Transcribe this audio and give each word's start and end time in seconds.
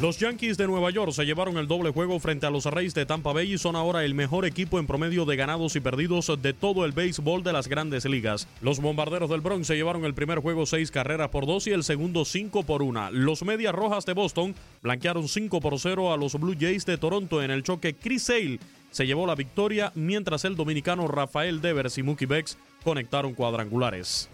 Los 0.00 0.18
Yankees 0.18 0.56
de 0.56 0.66
Nueva 0.66 0.90
York 0.90 1.12
se 1.12 1.26
llevaron 1.26 1.58
el 1.58 1.68
doble 1.68 1.90
juego 1.90 2.18
frente 2.20 2.46
a 2.46 2.50
los 2.50 2.64
Reyes 2.64 2.94
de 2.94 3.04
Tampa 3.04 3.34
Bay 3.34 3.52
y 3.52 3.58
son 3.58 3.76
ahora 3.76 4.02
el 4.02 4.14
mejor 4.14 4.46
equipo 4.46 4.78
en 4.78 4.86
promedio 4.86 5.26
de 5.26 5.36
ganados 5.36 5.76
y 5.76 5.80
perdidos 5.80 6.32
de 6.40 6.54
todo 6.54 6.86
el 6.86 6.92
béisbol 6.92 7.42
de 7.42 7.52
las 7.52 7.68
grandes 7.68 8.06
ligas. 8.06 8.48
Los 8.62 8.80
Bombarderos 8.80 9.28
del 9.28 9.42
Bronx 9.42 9.66
se 9.66 9.76
llevaron 9.76 10.06
el 10.06 10.14
primer 10.14 10.38
juego 10.38 10.64
seis 10.64 10.90
carreras 10.90 11.28
por 11.28 11.44
dos 11.44 11.66
y 11.66 11.72
el 11.72 11.84
segundo 11.84 12.24
cinco 12.24 12.62
por 12.62 12.82
una. 12.82 13.10
Los 13.10 13.42
Medias 13.42 13.74
Rojas 13.74 14.06
de 14.06 14.14
Boston 14.14 14.54
blanquearon 14.82 15.28
5 15.28 15.60
por 15.60 15.78
0 15.78 16.14
a 16.14 16.16
los 16.16 16.32
Blue 16.40 16.56
Jays 16.58 16.86
de 16.86 16.96
Toronto 16.96 17.42
en 17.42 17.50
el 17.50 17.62
choque 17.62 17.94
Chris 17.94 18.22
Sale 18.22 18.58
se 18.90 19.06
llevó 19.06 19.26
la 19.26 19.34
victoria 19.34 19.92
mientras 19.94 20.46
el 20.46 20.56
dominicano 20.56 21.08
Rafael 21.08 21.60
Devers 21.60 21.98
y 21.98 22.02
Mookie 22.02 22.24
Becks 22.24 22.56
conectaron 22.82 23.34
cuadrangulares. 23.34 24.30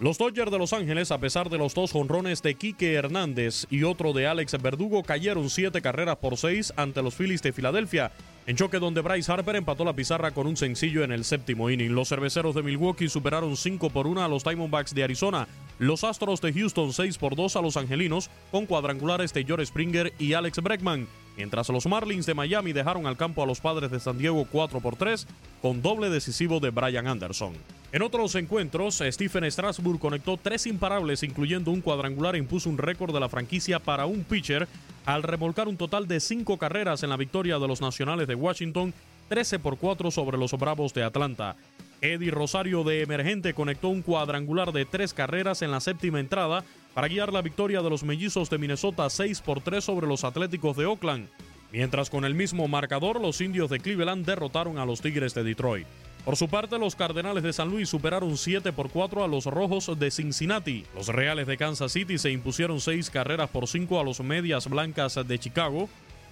Los 0.00 0.16
Dodgers 0.16 0.52
de 0.52 0.58
Los 0.58 0.72
Ángeles, 0.72 1.10
a 1.10 1.18
pesar 1.18 1.50
de 1.50 1.58
los 1.58 1.74
dos 1.74 1.90
jonrones 1.90 2.40
de 2.40 2.54
Quique 2.54 2.94
Hernández 2.94 3.66
y 3.68 3.82
otro 3.82 4.12
de 4.12 4.28
Alex 4.28 4.62
Verdugo, 4.62 5.02
cayeron 5.02 5.50
siete 5.50 5.82
carreras 5.82 6.18
por 6.18 6.36
seis 6.36 6.72
ante 6.76 7.02
los 7.02 7.16
Phillies 7.16 7.42
de 7.42 7.52
Filadelfia, 7.52 8.12
en 8.46 8.54
choque 8.54 8.78
donde 8.78 9.00
Bryce 9.00 9.32
Harper 9.32 9.56
empató 9.56 9.84
la 9.84 9.94
pizarra 9.94 10.30
con 10.30 10.46
un 10.46 10.56
sencillo 10.56 11.02
en 11.02 11.10
el 11.10 11.24
séptimo 11.24 11.68
inning. 11.68 11.96
Los 11.96 12.10
cerveceros 12.10 12.54
de 12.54 12.62
Milwaukee 12.62 13.08
superaron 13.08 13.56
5 13.56 13.90
por 13.90 14.06
1 14.06 14.22
a 14.22 14.28
los 14.28 14.44
Diamondbacks 14.44 14.94
de 14.94 15.02
Arizona. 15.02 15.48
Los 15.80 16.04
Astros 16.04 16.40
de 16.40 16.52
Houston 16.52 16.92
6 16.92 17.18
por 17.18 17.34
2 17.34 17.56
a 17.56 17.62
los 17.62 17.76
Angelinos, 17.76 18.30
con 18.52 18.66
cuadrangulares 18.66 19.34
de 19.34 19.42
George 19.42 19.66
Springer 19.66 20.12
y 20.20 20.34
Alex 20.34 20.62
Bregman. 20.62 21.08
Mientras 21.36 21.70
los 21.70 21.86
Marlins 21.86 22.24
de 22.24 22.34
Miami 22.34 22.72
dejaron 22.72 23.08
al 23.08 23.16
campo 23.16 23.42
a 23.42 23.46
los 23.46 23.60
Padres 23.60 23.90
de 23.90 23.98
San 23.98 24.16
Diego 24.16 24.46
4 24.48 24.80
por 24.80 24.94
3, 24.94 25.26
con 25.60 25.82
doble 25.82 26.08
decisivo 26.08 26.60
de 26.60 26.70
Brian 26.70 27.08
Anderson. 27.08 27.54
En 27.90 28.02
otros 28.02 28.34
encuentros, 28.34 29.02
Stephen 29.02 29.50
Strasburg 29.50 29.98
conectó 29.98 30.36
tres 30.36 30.66
imparables, 30.66 31.22
incluyendo 31.22 31.70
un 31.70 31.80
cuadrangular 31.80 32.34
e 32.34 32.38
impuso 32.38 32.68
un 32.68 32.76
récord 32.76 33.14
de 33.14 33.20
la 33.20 33.30
franquicia 33.30 33.78
para 33.78 34.04
un 34.04 34.24
pitcher 34.24 34.68
al 35.06 35.22
remolcar 35.22 35.68
un 35.68 35.78
total 35.78 36.06
de 36.06 36.20
cinco 36.20 36.58
carreras 36.58 37.02
en 37.02 37.08
la 37.08 37.16
victoria 37.16 37.58
de 37.58 37.66
los 37.66 37.80
Nacionales 37.80 38.28
de 38.28 38.34
Washington, 38.34 38.92
13 39.30 39.58
por 39.58 39.78
4 39.78 40.10
sobre 40.10 40.36
los 40.36 40.52
Bravos 40.52 40.92
de 40.92 41.02
Atlanta. 41.02 41.56
Eddie 42.02 42.30
Rosario 42.30 42.84
de 42.84 43.00
Emergente 43.00 43.54
conectó 43.54 43.88
un 43.88 44.02
cuadrangular 44.02 44.72
de 44.72 44.84
tres 44.84 45.14
carreras 45.14 45.62
en 45.62 45.70
la 45.70 45.80
séptima 45.80 46.20
entrada 46.20 46.64
para 46.92 47.08
guiar 47.08 47.32
la 47.32 47.40
victoria 47.40 47.80
de 47.80 47.88
los 47.88 48.04
Mellizos 48.04 48.50
de 48.50 48.58
Minnesota 48.58 49.08
6 49.08 49.40
por 49.40 49.62
3 49.62 49.82
sobre 49.82 50.06
los 50.06 50.24
Atléticos 50.24 50.76
de 50.76 50.84
Oakland. 50.84 51.26
Mientras 51.72 52.10
con 52.10 52.26
el 52.26 52.34
mismo 52.34 52.68
marcador, 52.68 53.18
los 53.18 53.40
indios 53.40 53.70
de 53.70 53.80
Cleveland 53.80 54.26
derrotaron 54.26 54.78
a 54.78 54.84
los 54.84 55.00
Tigres 55.00 55.32
de 55.32 55.42
Detroit. 55.42 55.86
Por 56.28 56.36
su 56.36 56.46
parte, 56.46 56.78
los 56.78 56.94
Cardenales 56.94 57.42
de 57.42 57.54
San 57.54 57.70
Luis 57.70 57.88
superaron 57.88 58.36
7 58.36 58.74
por 58.74 58.90
4 58.90 59.24
a 59.24 59.28
los 59.28 59.46
Rojos 59.46 59.98
de 59.98 60.10
Cincinnati. 60.10 60.84
Los 60.94 61.08
Reales 61.08 61.46
de 61.46 61.56
Kansas 61.56 61.92
City 61.92 62.18
se 62.18 62.30
impusieron 62.30 62.82
6 62.82 63.08
carreras 63.08 63.48
por 63.48 63.66
5 63.66 63.98
a 63.98 64.04
los 64.04 64.20
Medias 64.20 64.68
Blancas 64.68 65.18
de 65.26 65.38
Chicago. 65.38 65.88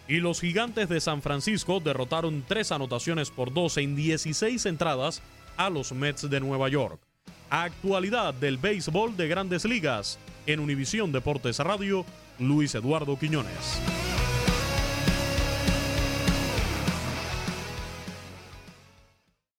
Y 0.07 0.17
los 0.17 0.43
Gigantes 0.43 0.91
de 0.91 1.01
San 1.01 1.23
Francisco 1.23 1.81
derrotaron 1.81 2.45
3 2.47 2.73
anotaciones 2.73 3.31
por 3.31 3.55
2 3.55 3.79
en 3.79 3.97
16 3.97 4.67
entradas 4.67 5.23
a 5.57 5.71
los 5.71 5.93
Mets 5.93 6.29
de 6.29 6.41
Nueva 6.41 6.69
York. 6.69 7.01
Actualidad 7.49 8.35
del 8.35 8.59
béisbol 8.59 9.17
de 9.17 9.29
grandes 9.29 9.65
ligas. 9.65 10.19
En 10.45 10.61
Univisión 10.61 11.11
Deportes 11.11 11.59
Radio, 11.61 12.05
Luis 12.39 12.75
Eduardo 12.75 13.19
Quiñones. 13.19 13.81